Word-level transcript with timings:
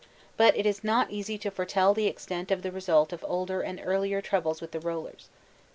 But 0.35 0.57
it 0.57 0.65
is 0.65 0.83
not 0.83 1.11
easy 1.11 1.37
to 1.37 1.51
foretell 1.51 1.93
the 1.93 2.07
extent 2.07 2.49
of 2.49 2.63
the 2.63 2.71
result 2.71 3.13
of 3.13 3.23
older 3.27 3.61
and 3.61 3.79
earlier 3.83 4.19
troubles 4.19 4.59
with 4.59 4.71
the 4.71 4.79
rollers. 4.79 5.29